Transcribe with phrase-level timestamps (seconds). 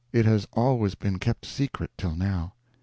[0.11, 2.53] It has always been kept secret till now."